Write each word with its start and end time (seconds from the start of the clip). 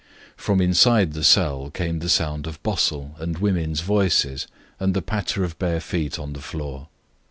From 0.35 0.61
inside 0.61 1.13
the 1.13 1.23
cell 1.23 1.69
came 1.69 1.99
the 1.99 2.09
sound 2.09 2.47
of 2.47 2.63
bustle 2.63 3.15
and 3.19 3.37
women's 3.37 3.81
voices, 3.81 4.47
and 4.79 4.95
the 4.95 5.01
patter 5.03 5.43
of 5.43 5.59
bare 5.59 5.79
feet 5.79 6.17
on 6.17 6.33
the 6.33 6.41
floor. 6.41 6.87